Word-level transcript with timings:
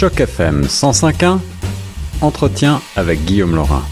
Choc 0.00 0.18
FM 0.18 0.62
105.1, 0.62 1.40
entretien 2.22 2.80
avec 2.96 3.22
Guillaume 3.26 3.54
Laurin. 3.54 3.82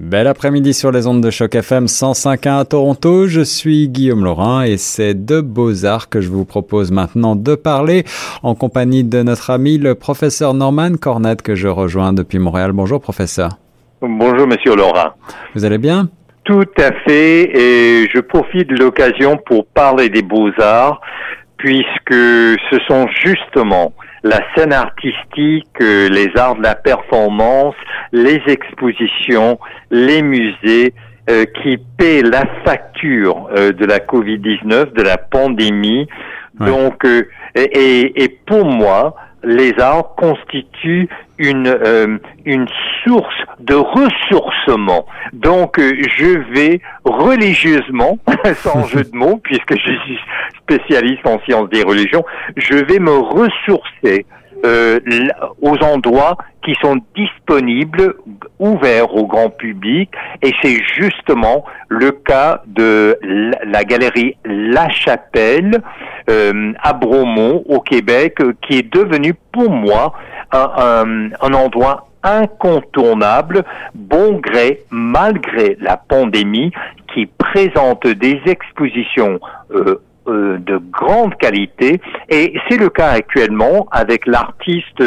Bel 0.00 0.26
après-midi 0.26 0.74
sur 0.74 0.90
les 0.90 1.06
ondes 1.06 1.20
de 1.20 1.30
choc 1.30 1.54
FM 1.54 1.84
105.1 1.84 2.58
à 2.58 2.64
Toronto. 2.64 3.28
Je 3.28 3.42
suis 3.42 3.88
Guillaume 3.88 4.24
Laurin 4.24 4.62
et 4.62 4.76
c'est 4.76 5.14
de 5.14 5.40
Beaux-Arts 5.40 6.08
que 6.08 6.20
je 6.20 6.30
vous 6.30 6.44
propose 6.44 6.90
maintenant 6.90 7.36
de 7.36 7.54
parler 7.54 8.04
en 8.42 8.56
compagnie 8.56 9.04
de 9.04 9.22
notre 9.22 9.50
ami 9.50 9.78
le 9.78 9.94
professeur 9.94 10.52
Norman 10.52 10.96
Cornette 11.00 11.42
que 11.42 11.54
je 11.54 11.68
rejoins 11.68 12.12
depuis 12.12 12.40
Montréal. 12.40 12.72
Bonjour 12.72 13.00
professeur. 13.00 13.50
Bonjour 14.00 14.48
monsieur 14.48 14.74
Laurin. 14.74 15.14
Vous 15.54 15.64
allez 15.64 15.78
bien? 15.78 16.08
Tout 16.44 16.70
à 16.78 16.92
fait 17.06 17.56
et 17.56 18.08
je 18.12 18.20
profite 18.20 18.68
de 18.68 18.76
l'occasion 18.76 19.36
pour 19.36 19.66
parler 19.66 20.08
des 20.08 20.22
Beaux-Arts 20.22 21.00
puisque 21.58 22.14
ce 22.14 22.78
sont 22.88 23.06
justement 23.24 23.92
la 24.22 24.40
scène 24.54 24.72
artistique, 24.72 25.68
euh, 25.80 26.08
les 26.08 26.30
arts 26.36 26.56
de 26.56 26.62
la 26.62 26.74
performance, 26.74 27.74
les 28.12 28.40
expositions, 28.46 29.58
les 29.90 30.22
musées 30.22 30.94
euh, 31.28 31.44
qui 31.62 31.78
paient 31.98 32.22
la 32.22 32.44
facture 32.64 33.48
euh, 33.56 33.72
de 33.72 33.84
la 33.84 33.98
Covid-19, 33.98 34.92
de 34.94 35.02
la 35.02 35.18
pandémie. 35.18 36.06
Donc, 36.58 37.06
et, 37.54 38.22
et, 38.22 38.28
pour 38.28 38.66
moi, 38.66 39.14
les 39.42 39.78
arts 39.78 40.14
constituent 40.16 41.08
une 41.38 42.20
une 42.44 42.66
source 43.04 43.34
de 43.60 43.74
ressourcement. 43.74 45.06
Donc 45.32 45.78
je 45.78 46.38
vais 46.52 46.80
religieusement, 47.04 48.18
sans 48.56 48.86
jeu 48.86 49.04
de 49.04 49.16
mots, 49.16 49.40
puisque 49.42 49.72
je 49.78 49.92
suis 50.04 50.18
spécialiste 50.62 51.26
en 51.26 51.40
sciences 51.40 51.70
des 51.70 51.82
religions, 51.82 52.24
je 52.56 52.74
vais 52.74 52.98
me 52.98 53.16
ressourcer 53.16 54.26
euh, 54.64 55.00
aux 55.62 55.76
endroits 55.82 56.36
qui 56.62 56.74
sont 56.82 56.96
disponibles, 57.16 58.14
ouverts 58.60 59.14
au 59.14 59.26
grand 59.26 59.50
public, 59.50 60.10
et 60.42 60.52
c'est 60.62 60.78
justement 60.94 61.64
le 61.88 62.12
cas 62.12 62.62
de 62.66 63.18
la 63.66 63.84
galerie 63.84 64.36
La 64.44 64.88
Chapelle 64.90 65.82
euh, 66.28 66.72
à 66.80 66.92
Bromont, 66.92 67.64
au 67.66 67.80
Québec, 67.80 68.38
qui 68.62 68.78
est 68.78 68.94
devenu 68.94 69.34
pour 69.52 69.70
moi 69.70 70.12
un, 70.52 71.30
un 71.40 71.54
endroit 71.54 72.06
incontournable, 72.22 73.64
bon 73.94 74.34
gré, 74.34 74.82
malgré 74.90 75.76
la 75.80 75.96
pandémie, 75.96 76.70
qui 77.12 77.26
présente 77.26 78.06
des 78.06 78.40
expositions 78.46 79.40
euh, 79.72 80.00
euh, 80.28 80.58
de 80.58 80.76
grande 80.76 81.34
qualité. 81.36 81.98
Et 82.28 82.52
c'est 82.68 82.76
le 82.76 82.90
cas 82.90 83.08
actuellement 83.08 83.88
avec 83.90 84.26
l'artiste 84.26 85.02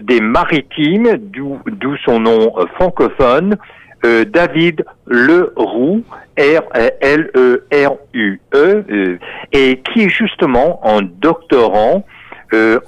des 0.00 0.20
Maritimes, 0.20 1.16
d'où 1.16 1.96
son 2.04 2.20
nom 2.20 2.52
euh, 2.58 2.66
francophone, 2.74 3.56
euh, 4.04 4.26
David 4.26 4.84
Leroux, 5.06 6.04
R-L-E-R-U-E, 6.38 6.78
et 9.52 9.80
qui 9.80 10.02
est 10.02 10.10
justement 10.10 10.80
un 10.84 11.00
doctorant 11.02 12.04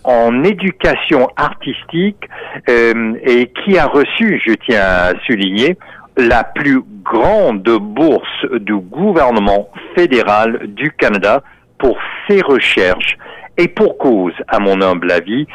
en 0.04 0.44
éducation 0.44 1.28
artistique 1.36 2.28
et 2.68 3.52
qui 3.64 3.78
a 3.78 3.86
reçu, 3.86 4.42
je 4.44 4.54
tiens 4.54 4.80
à 4.80 5.12
souligner, 5.24 5.76
la 6.16 6.44
plus 6.44 6.82
grande 7.04 7.62
bourse 7.62 8.46
du 8.60 8.76
gouvernement 8.76 9.68
fédéral 9.94 10.60
du 10.66 10.90
Canada 10.92 11.42
pour 11.82 11.98
ses 12.28 12.40
recherches. 12.40 13.18
Et 13.58 13.68
pour 13.68 13.98
cause, 13.98 14.32
à 14.48 14.58
mon 14.60 14.80
humble 14.80 15.10
avis, 15.10 15.46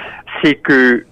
c'est 0.43 0.55
que 0.55 1.05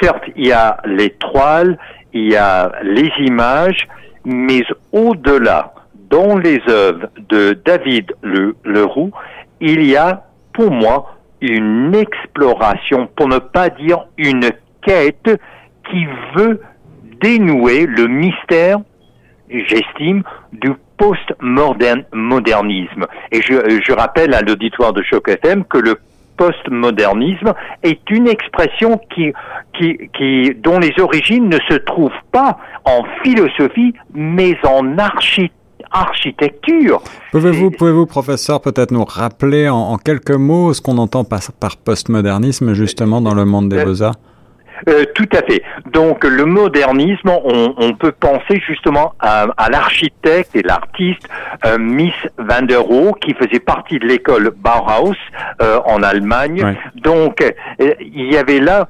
certes, 0.00 0.24
il 0.36 0.46
y 0.46 0.52
a 0.52 0.78
les 0.86 1.10
toiles, 1.10 1.76
il 2.14 2.30
y 2.32 2.36
a 2.36 2.72
les 2.82 3.10
images, 3.18 3.86
mais 4.24 4.62
au-delà, 4.92 5.74
dans 6.08 6.38
les 6.38 6.60
œuvres 6.68 7.08
de 7.28 7.60
David 7.64 8.14
Le, 8.22 8.56
Leroux, 8.64 9.10
il 9.60 9.84
y 9.84 9.96
a 9.96 10.24
pour 10.54 10.70
moi 10.70 11.16
une 11.40 11.94
exploration, 11.94 13.08
pour 13.14 13.28
ne 13.28 13.38
pas 13.38 13.68
dire 13.68 14.06
une 14.16 14.50
quête 14.82 15.30
qui 15.90 16.06
veut 16.36 16.62
dénouer 17.20 17.86
le 17.86 18.06
mystère, 18.06 18.78
j'estime, 19.50 20.22
du 20.52 20.72
post-modernisme. 20.98 23.06
Et 23.32 23.40
je, 23.40 23.80
je 23.84 23.92
rappelle 23.92 24.34
à 24.34 24.42
l'auditoire 24.42 24.92
de 24.92 25.02
Choc 25.02 25.28
FM 25.28 25.64
que 25.64 25.78
le 25.78 25.96
postmodernisme 26.38 27.52
est 27.82 28.10
une 28.10 28.28
expression 28.28 28.98
qui, 29.14 29.32
qui, 29.76 29.98
qui, 30.16 30.54
dont 30.54 30.78
les 30.78 30.94
origines 30.98 31.48
ne 31.48 31.58
se 31.68 31.74
trouvent 31.74 32.10
pas 32.32 32.58
en 32.84 33.04
philosophie, 33.22 33.92
mais 34.14 34.56
en 34.64 34.96
architecture. 35.90 37.02
Pouvez-vous, 37.32 37.70
pouvez-vous, 37.72 38.06
professeur, 38.06 38.62
peut-être 38.62 38.92
nous 38.92 39.04
rappeler 39.04 39.68
en, 39.68 39.98
quelques 39.98 40.30
mots 40.30 40.72
ce 40.72 40.80
qu'on 40.80 40.98
entend 40.98 41.24
par, 41.24 41.40
par 41.60 41.76
postmodernisme 41.76 42.72
justement 42.72 43.20
dans 43.20 43.34
le 43.34 43.44
monde 43.44 43.68
des 43.68 43.78
euh, 43.78 43.84
beaux-arts? 43.84 44.14
Euh, 44.88 45.04
tout 45.14 45.28
à 45.32 45.42
fait. 45.42 45.62
Donc 45.92 46.24
le 46.24 46.44
modernisme, 46.44 47.30
on, 47.30 47.92
peut 47.94 48.12
penser 48.12 48.60
justement 48.66 49.14
à, 49.18 49.46
l'architecte 49.70 50.54
et 50.54 50.62
l'artiste 50.62 51.28
euh, 51.64 51.78
Miss 51.78 52.14
van 52.38 52.62
der 52.62 52.82
Rohe 52.82 53.14
qui 53.20 53.34
faisait 53.34 53.60
partie 53.60 53.98
de 53.98 54.06
l'école 54.06 54.52
Bauhaus 54.56 55.16
euh, 55.60 55.80
en 55.84 56.02
Allemagne. 56.02 56.76
Donc 56.96 57.42
il 57.78 58.32
y 58.32 58.36
avait 58.36 58.60
là, 58.60 58.88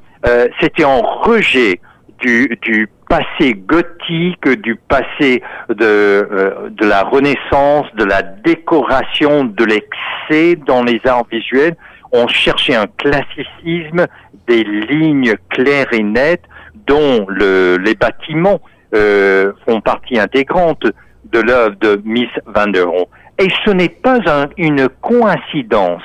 c'était 0.60 0.84
en 0.84 1.00
rejet 1.00 1.80
du, 2.18 2.58
du 2.62 2.88
passé 3.08 3.54
gothique, 3.54 4.46
du 4.48 4.76
passé 4.76 5.42
de, 5.68 6.68
de 6.70 6.86
la 6.86 7.04
Renaissance, 7.04 7.86
de 7.94 8.04
la 8.04 8.22
décoration, 8.22 9.44
de 9.44 9.64
l'excès 9.64 10.56
dans 10.56 10.82
les 10.82 11.00
arts 11.06 11.26
visuels 11.30 11.76
on 12.12 12.26
cherchait 12.26 12.74
un 12.74 12.86
classicisme, 12.86 14.06
des 14.46 14.64
lignes 14.64 15.34
claires 15.50 15.92
et 15.92 16.02
nettes 16.02 16.44
dont 16.86 17.26
les 17.28 17.94
bâtiments 17.94 18.60
euh, 18.94 19.52
font 19.66 19.80
partie 19.80 20.18
intégrante 20.18 20.84
de 21.32 21.40
l'œuvre 21.40 21.76
de 21.80 22.00
Miss 22.04 22.30
Van 22.46 22.66
der 22.66 22.88
Rohe. 22.88 23.08
Et 23.38 23.48
ce 23.64 23.70
n'est 23.70 23.90
pas 23.90 24.18
une 24.56 24.88
coïncidence 25.00 26.02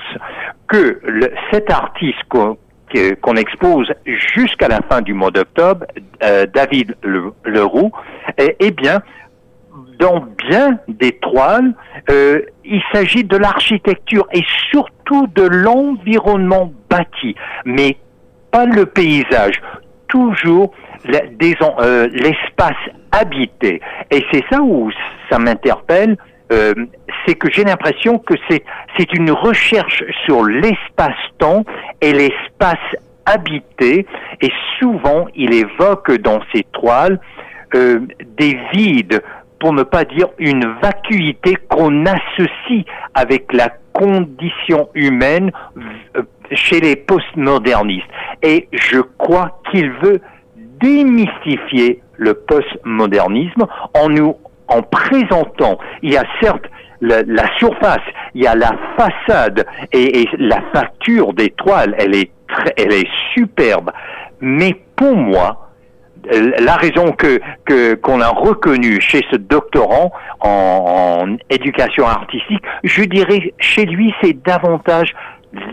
que 0.67 1.01
cet 1.51 1.71
artiste 1.71 2.21
qu'on 2.29 3.35
expose 3.35 3.91
jusqu'à 4.05 4.67
la 4.67 4.81
fin 4.89 5.01
du 5.01 5.13
mois 5.13 5.31
d'octobre, 5.31 5.85
euh, 6.23 6.45
David 6.53 6.95
Leroux, 7.45 7.91
eh, 8.37 8.55
eh 8.59 8.71
bien, 8.71 9.01
dans 9.99 10.25
bien 10.37 10.79
des 10.87 11.13
toiles, 11.13 11.73
euh, 12.09 12.41
il 12.65 12.81
s'agit 12.91 13.23
de 13.23 13.37
l'architecture 13.37 14.27
et 14.33 14.43
surtout 14.71 15.27
de 15.35 15.43
l'environnement 15.43 16.71
bâti, 16.89 17.35
mais 17.65 17.97
pas 18.51 18.65
le 18.65 18.85
paysage, 18.85 19.61
toujours 20.07 20.73
euh, 21.07 22.07
l'espace 22.11 22.77
habité. 23.11 23.81
Et 24.11 24.23
c'est 24.31 24.43
ça 24.51 24.61
où 24.61 24.91
ça 25.29 25.39
m'interpelle, 25.39 26.17
euh, 26.51 26.73
c'est 27.25 27.35
que 27.35 27.51
j'ai 27.51 27.63
l'impression 27.63 28.19
que 28.19 28.33
c'est 28.49 29.13
une 29.13 29.31
recherche 29.31 30.03
sur 30.25 30.43
l'espace-temps 30.43 31.63
et 32.01 32.13
l'espace 32.13 32.77
habité, 33.25 34.05
et 34.41 34.51
souvent 34.79 35.27
il 35.33 35.53
évoque 35.53 36.11
dans 36.19 36.41
ses 36.53 36.63
toiles 36.73 37.19
des 37.73 38.59
vides 38.71 39.23
pour 39.63 39.71
ne 39.71 39.83
pas 39.83 40.03
dire 40.03 40.27
une 40.39 40.75
vacuité 40.81 41.55
qu'on 41.69 42.05
associe 42.05 42.83
avec 43.13 43.53
la 43.53 43.69
condition 43.93 44.89
humaine 44.93 45.53
euh, 46.17 46.23
chez 46.51 46.81
les 46.81 46.97
postmodernistes. 46.97 48.03
Et 48.41 48.67
je 48.73 48.99
crois 48.99 49.61
qu'il 49.71 49.89
veut 50.03 50.19
démystifier 50.81 52.01
le 52.17 52.33
postmodernisme 52.33 53.65
en 53.93 54.09
nous 54.09 54.35
en 54.67 54.81
présentant, 54.81 55.77
il 56.01 56.11
y 56.11 56.17
a 56.17 56.25
certes 56.41 56.65
la, 56.99 57.23
surface, 57.57 58.03
il 58.33 58.43
y 58.43 58.47
a 58.47 58.55
la 58.55 58.71
façade 58.97 59.65
et, 59.93 60.25
la 60.39 60.61
facture 60.73 61.33
des 61.33 61.51
toiles, 61.51 61.95
elle 61.97 62.15
est 62.15 62.31
elle 62.77 62.93
est 62.93 63.07
superbe. 63.33 63.91
Mais 64.41 64.75
pour 64.95 65.15
moi, 65.15 65.62
la 66.59 66.75
raison 66.75 67.11
que 67.11 67.39
qu'on 67.95 68.21
a 68.21 68.29
reconnue 68.29 69.01
chez 69.01 69.21
ce 69.31 69.37
doctorant 69.37 70.11
en, 70.39 71.25
en, 71.25 71.37
éducation 71.49 72.07
artistique, 72.07 72.63
je 72.83 73.03
dirais 73.03 73.53
chez 73.59 73.85
lui 73.85 74.13
c'est 74.21 74.41
davantage 74.43 75.13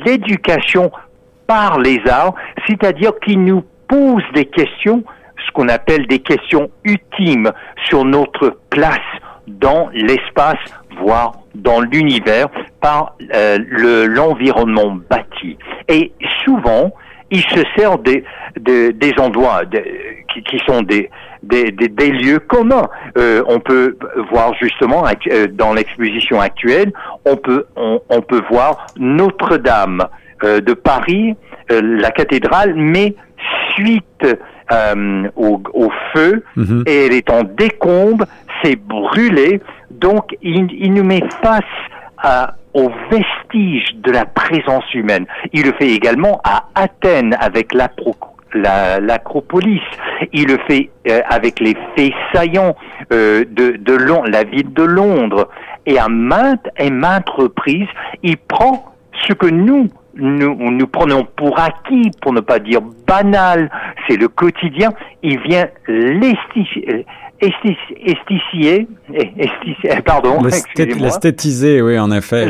l'éducation 0.04 0.90
par 1.46 1.78
les 1.78 2.00
arts, 2.08 2.34
c'est-à-dire 2.66 3.12
qu'il 3.24 3.42
nous 3.44 3.64
pose 3.88 4.22
des 4.34 4.44
questions, 4.44 5.02
ce 5.46 5.50
qu'on 5.52 5.68
appelle 5.68 6.06
des 6.06 6.20
questions 6.20 6.70
ultimes 6.84 7.50
sur 7.88 8.04
notre 8.04 8.58
place 8.70 8.98
dans 9.48 9.88
l'espace 9.92 10.58
voir 11.00 11.32
dans 11.54 11.80
l'univers 11.80 12.48
par 12.80 13.16
euh, 13.34 13.58
le, 13.66 14.06
l'environnement 14.06 14.96
bâti. 15.10 15.58
Et 15.88 16.12
souvent, 16.44 16.92
il 17.30 17.42
se 17.42 17.62
sert 17.76 17.98
des, 17.98 18.24
des, 18.58 18.92
des 18.92 19.12
endroits 19.18 19.62
qui, 20.32 20.42
qui, 20.42 20.58
sont 20.66 20.82
des, 20.82 21.10
des, 21.42 21.70
des, 21.72 22.10
lieux 22.10 22.38
communs. 22.38 22.88
Euh, 23.18 23.42
on 23.46 23.60
peut 23.60 23.96
voir 24.30 24.54
justement 24.54 25.04
euh, 25.06 25.46
dans 25.48 25.74
l'exposition 25.74 26.40
actuelle, 26.40 26.92
on 27.24 27.36
peut, 27.36 27.66
on, 27.76 28.00
on 28.08 28.20
peut 28.22 28.42
voir 28.50 28.86
Notre-Dame 28.98 30.06
euh, 30.44 30.60
de 30.60 30.74
Paris, 30.74 31.34
la 31.70 32.10
cathédrale, 32.10 32.74
mais 32.74 33.14
suite 33.74 34.26
au, 35.36 35.62
au, 35.72 35.90
feu, 36.12 36.44
mhm. 36.56 36.84
et 36.86 37.06
elle 37.06 37.12
est 37.12 37.30
en 37.30 37.44
décombre, 37.44 38.24
c'est 38.62 38.76
brûlé, 38.76 39.60
donc 39.90 40.36
il, 40.42 40.68
il 40.72 40.94
nous 40.94 41.04
met 41.04 41.22
face 41.42 41.62
à, 42.18 42.54
aux 42.74 42.90
vestiges 43.10 43.94
de 43.96 44.12
la 44.12 44.24
présence 44.26 44.92
humaine. 44.94 45.26
Il 45.52 45.64
le 45.64 45.72
fait 45.72 45.88
également 45.88 46.40
à 46.44 46.68
Athènes 46.74 47.36
avec 47.40 47.74
l'acropolis. 48.54 49.82
Il 50.32 50.46
le 50.46 50.58
fait 50.68 50.90
euh, 51.08 51.20
avec 51.28 51.60
les 51.60 51.76
faits 51.96 52.12
saillants 52.32 52.76
euh, 53.12 53.44
de, 53.50 53.76
de 53.76 54.30
la 54.30 54.44
ville 54.44 54.72
de 54.72 54.82
Londres. 54.82 55.48
Et 55.86 55.98
à 55.98 56.08
maintes 56.08 56.68
et 56.78 56.90
maintes 56.90 57.28
reprises, 57.30 57.88
il 58.22 58.36
prend 58.36 58.84
ce 59.26 59.32
que 59.32 59.46
nous, 59.46 59.88
nous, 60.14 60.70
nous 60.70 60.86
prenons 60.86 61.24
pour 61.36 61.58
acquis, 61.58 62.10
pour 62.20 62.32
ne 62.32 62.40
pas 62.40 62.58
dire 62.58 62.80
banal, 63.06 63.70
c'est 64.08 64.16
le 64.16 64.28
quotidien, 64.28 64.92
il 65.22 65.40
vient 65.40 65.66
l'estifier 67.40 68.86
esthétisé, 69.14 70.02
pardon, 70.04 70.38
l'esthétiser, 70.42 71.82
oui, 71.82 71.98
en 71.98 72.10
effet. 72.12 72.46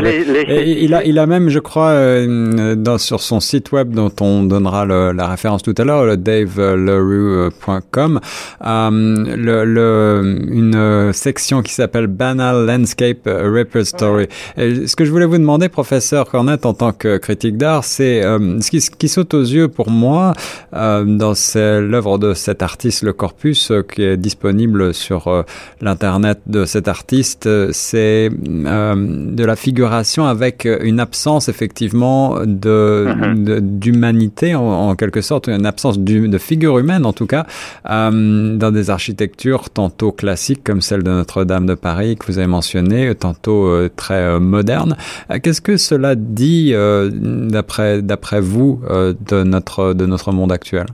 il 0.67 0.95
a, 0.95 1.05
il 1.05 1.19
a 1.19 1.27
même, 1.27 1.49
je 1.49 1.59
crois, 1.59 1.91
euh, 1.91 2.75
dans, 2.75 2.99
sur 2.99 3.21
son 3.21 3.41
site 3.41 3.73
web 3.73 3.93
dont 3.93 4.13
on 4.21 4.45
donnera 4.45 4.85
le, 4.85 5.13
la 5.13 5.29
référence 5.29 5.63
tout 5.63 5.75
à 5.79 5.85
l'heure, 5.85 6.05
le 6.05 6.17
daveleroux.com, 6.17 8.21
euh, 8.65 8.91
le, 9.37 9.65
le, 9.65 10.39
une 10.51 11.13
section 11.13 11.63
qui 11.63 11.73
s'appelle 11.73 12.07
Banal 12.07 12.67
Landscape 12.67 13.27
Repertory. 13.27 14.27
ce 14.57 14.97
que 14.97 15.05
je 15.05 15.11
voulais 15.11 15.27
vous 15.27 15.39
demander, 15.39 15.69
professeur 15.69 16.29
Cornette, 16.29 16.67
en 16.67 16.75
tant 16.75 16.93
que 16.93 17.17
critique 17.19 17.57
d'art, 17.57 17.85
c'est 17.85 18.25
euh, 18.25 18.61
ce, 18.61 18.71
qui, 18.71 18.81
ce 18.81 18.91
qui 18.91 19.09
saute 19.09 19.35
aux 19.35 19.43
yeux 19.43 19.69
pour 19.69 19.91
moi 19.91 20.33
euh, 20.75 21.05
dans 21.05 21.35
l'œuvre 21.55 22.19
de 22.19 22.35
cet 22.35 22.63
artiste, 22.63 23.03
le 23.03 23.13
corpus, 23.13 23.73
qui 23.93 24.03
est 24.03 24.17
disponible 24.17 24.80
sur 24.93 25.29
euh, 25.29 25.43
l'internet 25.81 26.41
de 26.47 26.65
cet 26.65 26.89
artiste, 26.89 27.47
euh, 27.47 27.71
c'est 27.73 28.31
euh, 28.31 28.95
de 28.97 29.45
la 29.45 29.57
figuration 29.57 30.27
avec 30.27 30.67
une 30.83 31.01
absence 31.01 31.49
effectivement 31.49 32.41
de 32.45 33.07
mhm. 33.09 33.61
d'humanité 33.79 34.55
en, 34.55 34.95
quelque 34.95 35.21
sorte, 35.21 35.49
une 35.49 35.67
absence 35.67 35.99
de 35.99 36.39
figure 36.39 36.79
humaine 36.79 37.07
en 37.07 37.13
tout 37.13 37.27
cas 37.27 37.47
dans 37.85 38.73
des 38.73 38.91
architectures 38.91 39.71
tantôt 39.71 40.13
classiques 40.13 40.65
comme 40.65 40.81
celle 40.81 41.03
de 41.03 41.11
Notre-Dame 41.11 41.67
de 41.67 41.75
Paris 41.75 42.17
que 42.17 42.27
vous 42.27 42.39
avez 42.39 42.47
mentionné, 42.47 43.15
tantôt 43.15 43.89
très 43.97 44.39
modernes. 44.41 44.97
Qu'est-ce 45.43 45.61
que 45.61 45.77
cela 45.77 46.15
dit 46.15 46.73
d'après 46.73 48.03
d'après 48.03 48.41
vous 48.41 48.81
de 48.89 49.43
notre 49.43 49.95
de 49.95 50.07
notre 50.07 50.33
monde 50.33 50.53
actuel? 50.53 50.87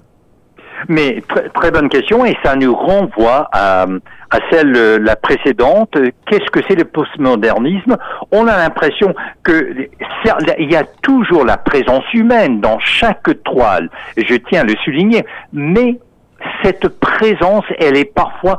Mais 0.88 1.22
très, 1.28 1.48
très 1.50 1.70
bonne 1.70 1.88
question 1.88 2.24
et 2.24 2.36
ça 2.44 2.56
nous 2.56 2.74
renvoie 2.74 3.48
à, 3.52 3.86
à 4.30 4.38
celle 4.50 4.72
la 4.96 5.16
précédente. 5.16 5.96
Qu'est-ce 6.26 6.50
que 6.50 6.60
c'est 6.68 6.76
le 6.76 6.84
postmodernisme? 6.84 7.96
On 8.30 8.46
a 8.46 8.56
l'impression 8.56 9.14
que 9.42 9.88
il 10.58 10.70
y 10.70 10.76
a 10.76 10.84
toujours 11.02 11.44
la 11.44 11.56
présence 11.56 12.04
humaine 12.12 12.60
dans 12.60 12.78
chaque 12.78 13.42
toile. 13.44 13.90
Je 14.16 14.34
tiens 14.34 14.62
à 14.62 14.64
le 14.64 14.74
souligner, 14.84 15.24
mais 15.52 15.98
cette 16.62 16.88
présence, 16.88 17.64
elle 17.78 17.96
est 17.96 18.12
parfois 18.12 18.58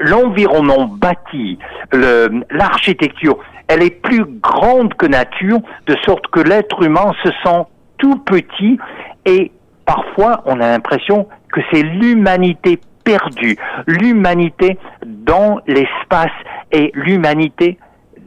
l'environnement 0.00 0.86
bâti, 0.86 1.58
l'architecture, 1.92 3.38
elle 3.68 3.82
est 3.82 4.02
plus 4.02 4.24
grande 4.24 4.94
que 4.94 5.06
nature, 5.06 5.58
de 5.86 5.96
sorte 6.04 6.26
que 6.28 6.40
l'être 6.40 6.82
humain 6.82 7.12
se 7.22 7.30
sent 7.44 7.62
tout 7.98 8.16
petit 8.18 8.78
et 9.24 9.52
parfois 9.86 10.42
on 10.44 10.60
a 10.60 10.68
l'impression 10.68 11.28
que 11.52 11.60
c'est 11.72 11.82
l'humanité 11.82 12.78
perdue, 13.04 13.56
l'humanité 13.86 14.78
dans 15.04 15.60
l'espace 15.66 16.32
et 16.72 16.90
l'humanité 16.94 17.78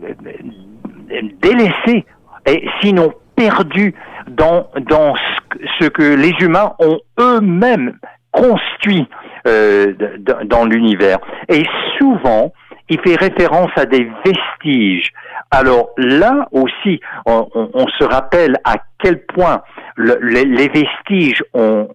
euh, 0.04 0.14
délaissée 1.42 2.06
et 2.46 2.68
sinon 2.82 3.14
perdue 3.36 3.94
dans, 4.28 4.68
dans 4.90 5.16
ce 5.80 5.86
que 5.86 6.16
les 6.16 6.34
humains 6.40 6.74
ont 6.80 7.00
eux-mêmes 7.20 7.98
construit 8.32 9.08
euh, 9.48 9.94
dans 10.46 10.66
l'univers. 10.66 11.20
Et 11.48 11.66
souvent, 11.98 12.54
il 12.90 13.00
fait 13.02 13.16
référence 13.16 13.72
à 13.76 13.86
des 13.86 14.10
vestiges. 14.26 15.12
Alors 15.52 15.90
là 15.98 16.48
aussi, 16.52 17.00
on, 17.26 17.48
se 17.98 18.04
rappelle 18.04 18.58
à 18.64 18.76
quel 19.02 19.26
point 19.26 19.62
le, 19.96 20.16
les, 20.22 20.68
vestiges 20.68 21.44
ont, 21.54 21.88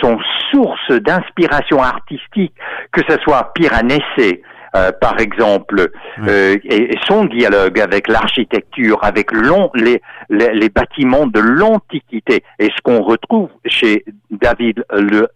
sont 0.00 0.18
source 0.50 0.90
d'inspiration 0.90 1.82
artistique, 1.82 2.54
que 2.92 3.02
ce 3.08 3.18
soit 3.18 3.52
Piranesi, 3.54 4.40
euh, 4.76 4.92
par 4.92 5.18
exemple, 5.20 5.90
euh, 6.28 6.56
et, 6.64 6.90
son 7.06 7.24
dialogue 7.24 7.80
avec 7.80 8.08
l'architecture, 8.08 8.98
avec 9.02 9.32
les, 9.32 10.02
les, 10.28 10.52
les, 10.52 10.68
bâtiments 10.68 11.26
de 11.26 11.40
l'Antiquité, 11.40 12.42
et 12.58 12.66
ce 12.66 12.82
qu'on 12.82 13.02
retrouve 13.02 13.48
chez 13.64 14.04
David 14.30 14.84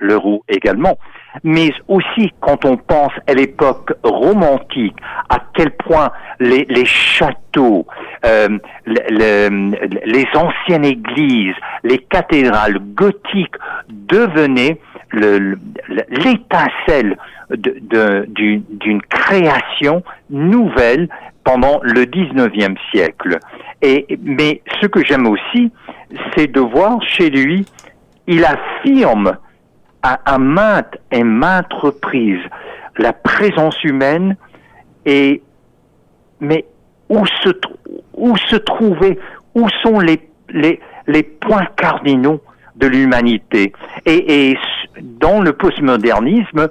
Leroux 0.01 0.43
également, 0.49 0.99
mais 1.43 1.71
aussi 1.89 2.33
quand 2.41 2.65
on 2.65 2.77
pense 2.77 3.13
à 3.27 3.33
l'époque 3.33 3.93
romantique, 4.03 4.97
à 5.31 5.39
quel 5.55 5.71
point 5.71 6.11
les, 6.39 6.67
les 6.69 6.85
châteaux, 6.85 7.87
euh, 8.27 8.59
les 8.87 10.27
anciennes 10.35 10.85
églises, 10.85 11.55
les 11.83 11.99
cathédrales 11.99 12.79
gothiques 12.95 13.57
devenaient 13.89 14.79
l'étincelle 15.13 17.17
d'une 17.51 19.03
création 19.09 20.03
nouvelle 20.31 21.09
pendant 21.45 21.81
le 21.83 22.05
19e 22.05 22.77
siècle. 22.91 23.39
Et, 23.83 24.07
mais 24.23 24.63
ce 24.81 24.87
que 24.87 25.05
j'aime 25.05 25.27
aussi, 25.27 25.73
c'est 26.35 26.53
de 26.53 26.61
voir 26.61 27.03
chez 27.03 27.31
lui, 27.31 27.67
il 28.27 28.45
affirme 28.45 29.37
à, 30.03 30.39
maintes 30.39 30.97
et 31.11 31.25
maintes 31.25 31.73
reprises 31.73 32.43
la 32.97 33.13
présence 33.13 33.83
humaine 33.85 34.37
et 35.05 35.43
mais 36.41 36.65
où 37.09 37.25
se 37.43 37.51
où 38.15 38.37
se 38.37 38.57
trouver 38.57 39.19
où 39.55 39.69
sont 39.83 40.01
les 40.01 40.29
les 40.49 40.81
les 41.07 41.23
points 41.23 41.67
cardinaux 41.77 42.41
de 42.81 42.87
l'humanité 42.87 43.73
et, 44.07 44.51
et 44.51 44.59
dans 45.01 45.41
le 45.41 45.53
postmodernisme 45.53 46.69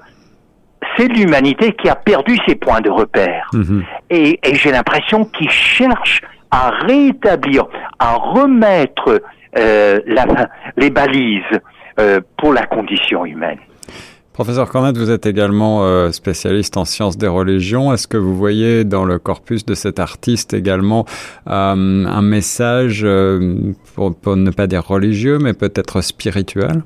c'est 0.97 1.07
l'humanité 1.07 1.73
qui 1.73 1.89
a 1.89 1.95
perdu 1.95 2.37
ses 2.47 2.55
points 2.55 2.81
de 2.81 2.89
repère 2.89 3.49
mhm. 3.53 3.83
et, 4.09 4.39
et 4.43 4.55
j'ai 4.55 4.71
l'impression 4.71 5.25
qu'il 5.25 5.49
cherche 5.49 6.21
à 6.51 6.71
rétablir 6.71 7.65
à 7.99 8.15
remettre 8.15 9.21
euh, 9.57 9.99
la, 10.05 10.25
les 10.77 10.89
balises 10.89 11.43
euh, 11.99 12.21
pour 12.37 12.53
la 12.53 12.65
condition 12.65 13.25
humaine. 13.25 13.57
Professeur 14.39 14.69
Cornette, 14.69 14.97
vous 14.97 15.11
êtes 15.11 15.25
également 15.25 15.83
euh, 15.83 16.11
spécialiste 16.11 16.77
en 16.77 16.85
sciences 16.85 17.17
des 17.17 17.27
religions. 17.27 17.91
Est-ce 17.91 18.07
que 18.07 18.15
vous 18.15 18.33
voyez 18.33 18.85
dans 18.85 19.03
le 19.03 19.19
corpus 19.19 19.65
de 19.65 19.73
cet 19.73 19.99
artiste 19.99 20.53
également 20.53 21.03
euh, 21.49 22.05
un 22.05 22.21
message, 22.21 23.05
pour, 23.95 24.15
pour, 24.15 24.37
ne 24.37 24.49
pas 24.51 24.65
dire 24.65 24.87
religieux, 24.87 25.39
mais 25.41 25.51
peut-être 25.51 25.99
spirituel? 25.99 26.83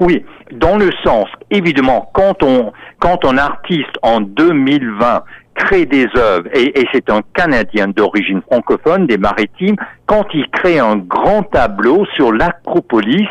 Oui, 0.00 0.22
dans 0.52 0.76
le 0.76 0.90
sens, 1.02 1.28
évidemment, 1.50 2.10
quand 2.12 2.42
on, 2.42 2.72
quand 2.98 3.24
un 3.24 3.38
artiste 3.38 3.96
en 4.02 4.20
2020 4.20 5.22
crée 5.54 5.86
des 5.86 6.08
œuvres, 6.14 6.46
et, 6.52 6.78
et 6.78 6.86
c'est 6.92 7.08
un 7.08 7.22
Canadien 7.32 7.88
d'origine 7.88 8.42
francophone, 8.42 9.06
des 9.06 9.16
maritimes, 9.16 9.76
quand 10.04 10.26
il 10.34 10.46
crée 10.50 10.78
un 10.78 10.96
grand 10.96 11.42
tableau 11.42 12.04
sur 12.16 12.34
l'Acropolis, 12.34 13.28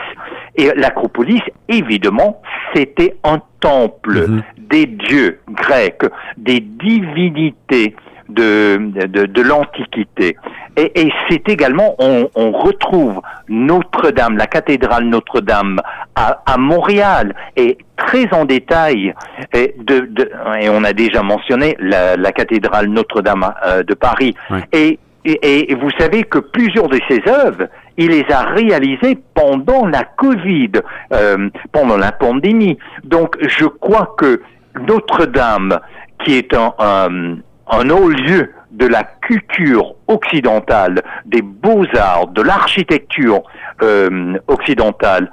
et 0.59 0.71
l'Acropolis, 0.75 1.41
évidemment, 1.67 2.41
c'était 2.73 3.15
un 3.23 3.39
temple 3.61 4.27
mhm. 4.27 4.43
des 4.57 4.85
dieux 4.85 5.39
grecs, 5.49 6.03
des 6.37 6.59
divinités 6.59 7.95
de, 8.27 8.77
de, 9.07 9.25
de 9.25 9.41
l'Antiquité. 9.41 10.35
Et, 10.77 11.01
et 11.01 11.11
c'est 11.29 11.47
également, 11.49 11.95
on, 11.99 12.29
on 12.35 12.51
retrouve 12.51 13.21
Notre-Dame, 13.47 14.37
la 14.37 14.47
cathédrale 14.47 15.05
Notre-Dame 15.05 15.81
à, 16.15 16.41
à, 16.45 16.57
Montréal, 16.57 17.33
et 17.55 17.77
très 17.95 18.31
en 18.33 18.45
détail, 18.45 19.13
et, 19.53 19.75
de, 19.79 20.01
de, 20.01 20.29
et 20.61 20.69
on 20.69 20.83
a 20.83 20.93
déjà 20.93 21.23
mentionné 21.23 21.75
la, 21.79 22.17
la 22.17 22.31
cathédrale 22.31 22.87
Notre-Dame 22.87 23.51
euh, 23.65 23.83
de 23.83 23.93
Paris. 23.93 24.35
Et, 24.73 24.99
et, 25.25 25.71
et 25.71 25.75
vous 25.75 25.91
savez 25.97 26.23
que 26.23 26.39
plusieurs 26.39 26.87
de 26.87 26.99
ces 27.07 27.21
œuvres, 27.27 27.67
il 27.97 28.09
les 28.09 28.25
a 28.31 28.41
réalisées 28.43 29.17
pendant 29.33 29.85
la 29.85 30.03
Covid, 30.03 30.71
euh, 31.13 31.49
pendant 31.71 31.97
la 31.97 32.11
pandémie. 32.11 32.77
Donc 33.03 33.35
je 33.41 33.65
crois 33.65 34.15
que 34.17 34.41
Notre-Dame, 34.87 35.79
qui 36.23 36.37
est 36.37 36.53
un, 36.53 36.73
un, 36.79 37.37
un 37.71 37.89
haut 37.89 38.09
lieu 38.09 38.51
de 38.71 38.87
la 38.87 39.03
culture 39.03 39.95
occidentale, 40.07 41.01
des 41.25 41.41
beaux-arts, 41.41 42.27
de 42.27 42.41
l'architecture 42.41 43.41
euh, 43.81 44.37
occidentale, 44.47 45.31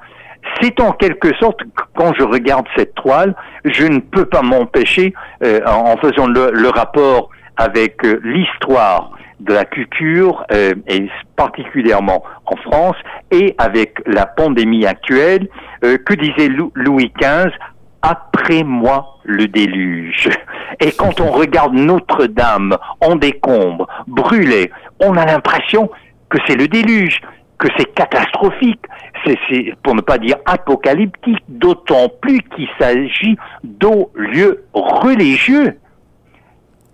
c'est 0.61 0.81
en 0.81 0.93
quelque 0.93 1.35
sorte, 1.37 1.61
quand 1.95 2.13
je 2.19 2.23
regarde 2.23 2.67
cette 2.77 2.95
toile, 2.95 3.35
je 3.65 3.85
ne 3.85 3.99
peux 3.99 4.25
pas 4.25 4.43
m'empêcher, 4.43 5.13
euh, 5.43 5.61
en 5.67 5.97
faisant 5.97 6.27
le, 6.29 6.51
le 6.53 6.69
rapport 6.69 7.31
avec 7.57 8.05
euh, 8.05 8.21
l'histoire 8.23 9.11
de 9.41 9.53
la 9.53 9.65
culture, 9.65 10.45
euh, 10.51 10.73
et 10.89 11.09
particulièrement 11.37 12.23
en 12.47 12.57
France, 12.57 12.97
et 13.31 13.55
avec 13.59 13.99
la 14.07 14.27
pandémie 14.27 14.87
actuelle, 14.87 15.49
euh, 15.85 15.99
que 15.99 16.15
disait 16.15 16.49
Louis 16.75 17.13
XV, 17.21 17.51
après 18.03 18.63
moi 18.63 19.19
le 19.25 19.49
déluge. 19.49 20.29
Et 20.81 20.93
quand 20.93 21.21
on 21.21 21.31
regarde 21.31 21.75
Notre-Dame 21.75 22.77
en 23.01 23.17
décombre, 23.17 23.89
brûlée, 24.07 24.71
on 25.01 25.17
a 25.17 25.27
l'impression 25.27 25.91
que 26.29 26.39
c'est 26.47 26.57
le 26.57 26.69
déluge, 26.69 27.21
que 27.59 27.69
c'est 27.77 27.93
catastrophique, 27.95 28.85
c'est 29.25 29.75
pour 29.83 29.95
ne 29.95 30.03
pas 30.03 30.19
dire 30.19 30.37
apocalyptique, 30.45 31.43
d'autant 31.49 32.09
plus 32.21 32.41
qu'il 32.55 32.69
s'agit 32.79 33.37
d'hauts 33.65 34.13
lieux 34.15 34.65
religieux. 34.73 35.79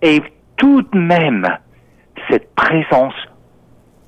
Et 0.01 0.21
tout 0.57 0.81
de 0.81 0.97
même, 0.97 1.47
cette 2.29 2.53
présence 2.55 3.13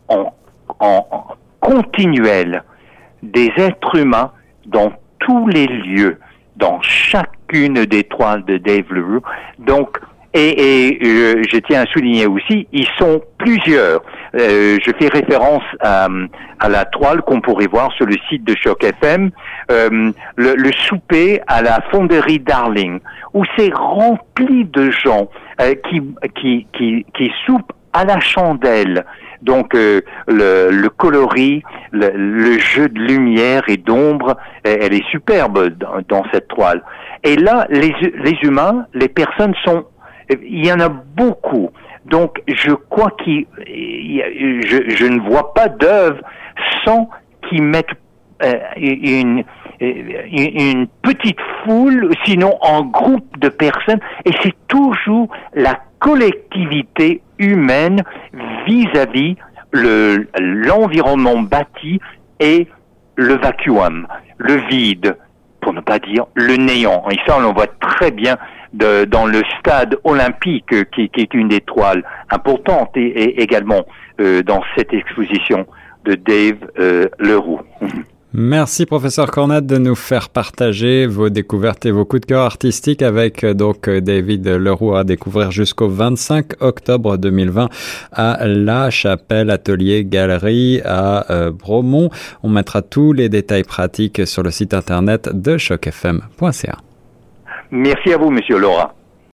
en, 0.07 0.33
en, 0.79 1.25
continuelle 1.59 2.63
des 3.23 3.51
êtres 3.57 3.95
humains 3.95 4.31
dans 4.65 4.91
tous 5.19 5.47
les 5.47 5.67
lieux, 5.67 6.19
dans 6.55 6.81
chacune 6.81 7.85
des 7.85 8.03
toiles 8.03 8.45
de 8.45 8.57
Dave 8.57 8.91
Leroux. 8.91 9.21
Donc, 9.59 9.99
et, 10.37 10.99
euh, 11.01 11.43
je 11.49 11.57
tiens 11.59 11.83
à 11.83 11.85
souligner 11.85 12.27
aussi, 12.27 12.67
ils 12.73 12.87
sont 12.97 13.21
plusieurs. 13.37 14.01
Euh, 14.35 14.77
je 14.85 14.91
fais 14.99 15.07
référence 15.07 15.63
à, 15.79 16.09
la 16.67 16.83
toile 16.85 17.21
qu'on 17.21 17.39
pourrait 17.39 17.67
voir 17.67 17.93
sur 17.93 18.05
le 18.05 18.15
site 18.29 18.43
de 18.43 18.53
Choc 18.61 18.83
FM, 18.83 19.31
euh, 19.71 20.11
le, 20.35 20.55
le, 20.55 20.71
souper 20.73 21.39
à 21.47 21.61
la 21.61 21.79
fonderie 21.89 22.39
Darling, 22.39 22.99
où 23.33 23.45
c'est 23.57 23.73
rempli 23.73 24.65
de 24.65 24.91
gens 24.91 25.29
qui, 25.89 26.01
qui, 26.35 26.67
qui, 26.73 27.05
qui 27.15 27.31
soupent 27.45 27.71
à 27.95 28.03
la 28.05 28.19
chandelle. 28.19 29.05
Donc 29.41 29.73
euh, 29.73 30.01
le, 30.27 30.87
coloris, 30.89 31.63
le, 31.91 32.57
jeu 32.59 32.89
de 32.89 32.99
lumière 32.99 33.63
et 33.67 33.77
d'ombre, 33.77 34.37
elle 34.63 34.93
est 34.93 35.07
superbe 35.09 35.69
dans, 36.09 36.23
cette 36.31 36.47
toile. 36.49 36.83
Et 37.23 37.35
là, 37.35 37.67
les, 37.69 37.93
les 38.23 38.37
humains, 38.43 38.85
les 38.93 39.07
personnes 39.07 39.53
sont, 39.63 39.85
il 40.29 40.65
y 40.65 40.71
en 40.71 40.79
a 40.79 40.89
beaucoup. 40.89 41.69
Donc 42.05 42.41
je 42.47 42.71
crois 42.71 43.11
qu'il, 43.23 43.45
je, 43.65 44.89
je 44.95 45.05
ne 45.05 45.19
vois 45.21 45.53
pas 45.53 45.69
d'œuvre 45.69 46.21
sans 46.83 47.09
qu'ils 47.47 47.63
mettent 47.63 47.95
euh, 48.43 48.53
une, 48.77 49.43
une 49.79 50.87
petite 51.01 51.39
foule, 51.63 52.11
sinon 52.25 52.57
en 52.61 52.83
groupe 52.83 53.39
de 53.39 53.49
personnes, 53.49 53.99
et 54.25 54.31
c'est 54.41 54.55
toujours 54.67 55.29
la 55.53 55.79
collectivité 55.99 57.21
humaine 57.39 58.03
vis-à-vis 58.67 59.35
le, 59.71 60.27
l'environnement 60.39 61.39
bâti 61.39 61.99
et 62.39 62.67
le 63.15 63.35
vacuum, 63.35 64.07
le 64.37 64.55
vide, 64.67 65.17
pour 65.61 65.73
ne 65.73 65.81
pas 65.81 65.99
dire 65.99 66.25
le 66.35 66.55
néant. 66.57 67.05
Et 67.09 67.17
ça, 67.25 67.37
on 67.37 67.41
le 67.41 67.53
voit 67.53 67.67
très 67.79 68.11
bien 68.11 68.37
dans 68.73 69.25
le 69.25 69.41
stade 69.59 69.97
olympique, 70.03 70.91
qui, 70.91 71.09
est 71.15 71.33
une 71.33 71.47
des 71.47 71.61
toiles 71.61 72.03
importantes, 72.29 72.91
et, 72.95 73.07
et 73.07 73.41
également 73.41 73.85
euh, 74.19 74.43
dans 74.43 74.61
cette 74.75 74.93
exposition 74.93 75.65
de 76.03 76.15
Dave 76.15 76.57
euh, 76.77 77.07
Leroux. 77.19 77.61
Merci 78.37 78.85
professeur 78.85 79.31
Cornette 79.31 79.65
de 79.65 79.77
nous 79.77 79.95
faire 79.95 80.27
partager 80.27 81.07
vos 81.07 81.29
découvertes 81.29 81.85
et 81.85 81.91
vos 81.91 82.03
coups 82.03 82.23
de 82.23 82.25
cœur 82.25 82.41
artistiques 82.41 83.01
avec 83.01 83.45
donc 83.45 83.89
David 83.89 84.45
Leroux 84.45 84.93
à 84.93 85.05
découvrir 85.05 85.51
jusqu'au 85.51 85.87
25 85.87 86.61
octobre 86.61 87.15
2020 87.15 87.69
à 88.11 88.45
La 88.45 88.89
Chapelle 88.89 89.49
Atelier 89.49 90.03
Galerie 90.03 90.81
à 90.83 91.31
euh, 91.31 91.51
Bromont. 91.51 92.09
On 92.43 92.49
mettra 92.49 92.81
tous 92.81 93.13
les 93.13 93.29
détails 93.29 93.63
pratiques 93.63 94.27
sur 94.27 94.43
le 94.43 94.51
site 94.51 94.73
internet 94.73 95.29
de 95.33 95.57
chocfm.ca. 95.57 96.77
Merci 97.71 98.11
à 98.11 98.17
vous 98.17 98.31
monsieur 98.31 98.57
Laura. 98.57 98.93